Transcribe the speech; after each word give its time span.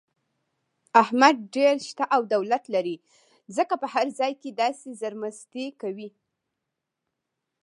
احمد 1.01 1.35
ډېر 1.55 1.75
شته 1.89 2.03
او 2.15 2.21
دولت 2.33 2.63
لري، 2.75 2.97
ځکه 3.55 3.73
په 3.81 3.87
هر 3.93 4.07
ځای 4.19 4.33
کې 4.41 4.49
داسې 4.61 4.87
زرمستي 5.01 5.65
کوي. 5.81 6.09